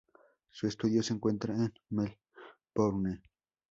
[0.49, 3.21] Su estudio se encuentra en Melbourne.